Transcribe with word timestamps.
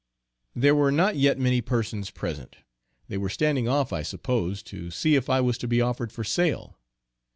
There 0.55 0.73
were 0.73 0.91
not 0.91 1.15
yet 1.15 1.37
many 1.37 1.61
persons 1.61 2.09
present. 2.09 2.55
They 3.07 3.19
were 3.19 3.29
standing 3.29 3.67
off 3.67 3.93
I 3.93 4.01
suppose 4.01 4.63
to 4.63 4.89
see 4.89 5.13
if 5.13 5.29
I 5.29 5.41
was 5.41 5.59
to 5.59 5.67
be 5.67 5.79
offered 5.79 6.11
for 6.11 6.23
sale. 6.23 6.79